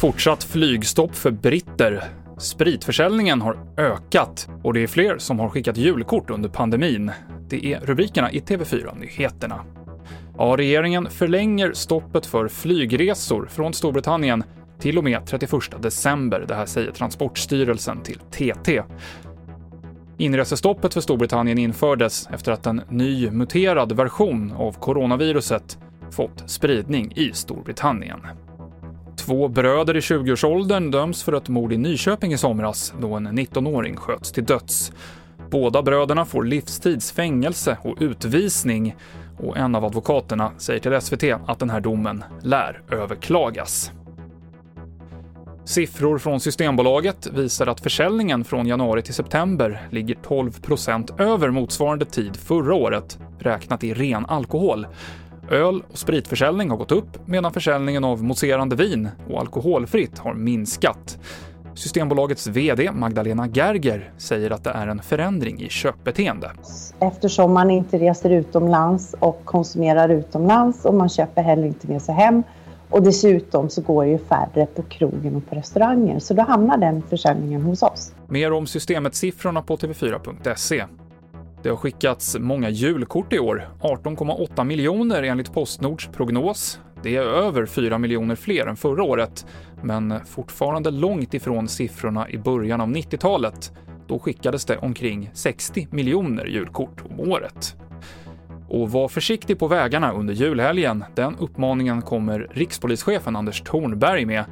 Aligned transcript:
Fortsatt 0.00 0.44
flygstopp 0.44 1.16
för 1.16 1.30
britter. 1.30 2.04
Spritförsäljningen 2.38 3.40
har 3.40 3.56
ökat 3.76 4.48
och 4.62 4.74
det 4.74 4.82
är 4.82 4.86
fler 4.86 5.18
som 5.18 5.38
har 5.38 5.48
skickat 5.48 5.76
julkort 5.76 6.30
under 6.30 6.48
pandemin. 6.48 7.10
Det 7.48 7.72
är 7.72 7.80
rubrikerna 7.80 8.30
i 8.30 8.40
TV4-nyheterna. 8.40 9.64
Ja, 10.38 10.54
regeringen 10.58 11.10
förlänger 11.10 11.72
stoppet 11.72 12.26
för 12.26 12.48
flygresor 12.48 13.46
från 13.46 13.74
Storbritannien 13.74 14.44
till 14.78 14.98
och 14.98 15.04
med 15.04 15.26
31 15.26 15.50
december. 15.82 16.44
Det 16.48 16.54
här 16.54 16.66
säger 16.66 16.90
Transportstyrelsen 16.90 18.02
till 18.02 18.18
TT. 18.18 18.82
Inresestoppet 20.20 20.94
för 20.94 21.00
Storbritannien 21.00 21.58
infördes 21.58 22.28
efter 22.32 22.52
att 22.52 22.66
en 22.66 22.82
ny 22.88 23.30
muterad 23.30 23.92
version 23.92 24.52
av 24.52 24.72
coronaviruset 24.72 25.78
fått 26.10 26.50
spridning 26.50 27.12
i 27.16 27.32
Storbritannien. 27.32 28.20
Två 29.16 29.48
bröder 29.48 29.96
i 29.96 30.00
20-årsåldern 30.00 30.90
döms 30.90 31.22
för 31.22 31.32
ett 31.32 31.48
mord 31.48 31.72
i 31.72 31.76
Nyköping 31.76 32.32
i 32.32 32.38
somras 32.38 32.94
då 33.00 33.14
en 33.14 33.28
19-åring 33.28 33.96
sköts 33.96 34.32
till 34.32 34.44
döds. 34.44 34.92
Båda 35.50 35.82
bröderna 35.82 36.24
får 36.24 36.44
livstids 36.44 37.12
fängelse 37.12 37.78
och 37.82 37.96
utvisning 38.00 38.96
och 39.38 39.56
en 39.56 39.74
av 39.74 39.84
advokaterna 39.84 40.52
säger 40.58 40.80
till 40.80 41.00
SVT 41.00 41.24
att 41.46 41.58
den 41.58 41.70
här 41.70 41.80
domen 41.80 42.24
lär 42.42 42.82
överklagas. 42.90 43.92
Siffror 45.64 46.18
från 46.18 46.40
Systembolaget 46.40 47.26
visar 47.26 47.66
att 47.66 47.80
försäljningen 47.80 48.44
från 48.44 48.66
januari 48.66 49.02
till 49.02 49.14
september 49.14 49.82
ligger 49.90 50.14
12% 50.14 51.20
över 51.20 51.50
motsvarande 51.50 52.04
tid 52.04 52.36
förra 52.36 52.74
året, 52.74 53.18
räknat 53.38 53.84
i 53.84 53.94
ren 53.94 54.26
alkohol. 54.26 54.86
Öl 55.50 55.82
och 55.92 55.98
spritförsäljning 55.98 56.70
har 56.70 56.76
gått 56.76 56.92
upp 56.92 57.26
medan 57.26 57.52
försäljningen 57.52 58.04
av 58.04 58.24
mousserande 58.24 58.76
vin 58.76 59.08
och 59.28 59.40
alkoholfritt 59.40 60.18
har 60.18 60.34
minskat. 60.34 61.18
Systembolagets 61.74 62.46
VD 62.46 62.92
Magdalena 62.92 63.48
Gerger 63.48 64.12
säger 64.18 64.50
att 64.50 64.64
det 64.64 64.70
är 64.70 64.86
en 64.86 65.02
förändring 65.02 65.60
i 65.60 65.68
köpbeteende. 65.68 66.50
Eftersom 66.98 67.52
man 67.52 67.70
inte 67.70 67.98
reser 67.98 68.30
utomlands 68.30 69.14
och 69.18 69.40
konsumerar 69.44 70.08
utomlands 70.08 70.84
och 70.84 70.94
man 70.94 71.08
köper 71.08 71.42
heller 71.42 71.66
inte 71.66 71.88
med 71.88 72.02
sig 72.02 72.14
hem 72.14 72.42
och 72.90 73.02
dessutom 73.02 73.70
så 73.70 73.80
går 73.82 74.04
det 74.04 74.10
ju 74.10 74.18
färre 74.18 74.66
på 74.66 74.82
krogen 74.82 75.36
och 75.36 75.46
på 75.48 75.54
restauranger 75.54 76.18
så 76.18 76.34
då 76.34 76.42
hamnar 76.42 76.78
den 76.78 77.02
försäljningen 77.02 77.62
hos 77.62 77.82
oss. 77.82 78.12
Mer 78.28 78.52
om 78.52 78.66
systemet 78.66 79.14
siffrorna 79.14 79.62
på 79.62 79.76
tv4.se. 79.76 80.84
Det 81.62 81.68
har 81.68 81.76
skickats 81.76 82.36
många 82.38 82.70
julkort 82.70 83.32
i 83.32 83.38
år, 83.38 83.68
18,8 83.80 84.64
miljoner 84.64 85.22
enligt 85.22 85.52
Postnords 85.52 86.08
prognos. 86.08 86.80
Det 87.02 87.16
är 87.16 87.22
över 87.22 87.66
4 87.66 87.98
miljoner 87.98 88.34
fler 88.34 88.66
än 88.66 88.76
förra 88.76 89.02
året, 89.02 89.46
men 89.82 90.24
fortfarande 90.26 90.90
långt 90.90 91.34
ifrån 91.34 91.68
siffrorna 91.68 92.30
i 92.30 92.38
början 92.38 92.80
av 92.80 92.88
90-talet. 92.88 93.72
Då 94.06 94.18
skickades 94.18 94.64
det 94.64 94.76
omkring 94.76 95.30
60 95.34 95.88
miljoner 95.90 96.44
julkort 96.44 97.02
om 97.10 97.20
året. 97.20 97.76
Och 98.70 98.90
var 98.90 99.08
försiktig 99.08 99.58
på 99.58 99.68
vägarna 99.68 100.12
under 100.12 100.34
julhelgen. 100.34 101.04
Den 101.14 101.36
uppmaningen 101.38 102.02
kommer 102.02 102.48
rikspolischefen 102.50 103.36
Anders 103.36 103.62
Thornberg 103.62 104.24
med. 104.24 104.44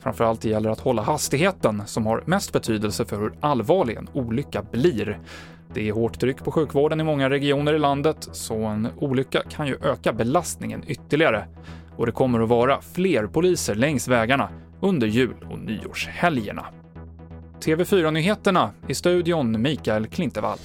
Framförallt 0.00 0.44
gäller 0.44 0.70
att 0.70 0.80
hålla 0.80 1.02
hastigheten, 1.02 1.82
som 1.86 2.06
har 2.06 2.22
mest 2.26 2.52
betydelse 2.52 3.04
för 3.04 3.20
hur 3.20 3.32
allvarlig 3.40 3.96
en 3.96 4.08
olycka 4.12 4.62
blir. 4.72 5.18
Det 5.74 5.88
är 5.88 5.92
hårt 5.92 6.20
tryck 6.20 6.44
på 6.44 6.52
sjukvården 6.52 7.00
i 7.00 7.04
många 7.04 7.30
regioner 7.30 7.74
i 7.74 7.78
landet, 7.78 8.28
så 8.32 8.56
en 8.56 8.88
olycka 8.96 9.42
kan 9.50 9.66
ju 9.66 9.76
öka 9.82 10.12
belastningen 10.12 10.84
ytterligare. 10.86 11.44
Och 11.96 12.06
det 12.06 12.12
kommer 12.12 12.40
att 12.40 12.48
vara 12.48 12.80
fler 12.80 13.26
poliser 13.26 13.74
längs 13.74 14.08
vägarna 14.08 14.48
under 14.80 15.06
jul 15.06 15.36
och 15.50 15.58
nyårshelgerna. 15.58 16.66
TV4-nyheterna 17.60 18.70
i 18.88 18.94
studion 18.94 19.62
Mikael 19.62 20.06
Klintevall. 20.06 20.58